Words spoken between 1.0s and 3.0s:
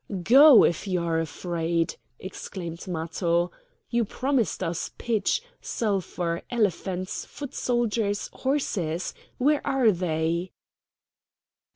are afraid!" exclaimed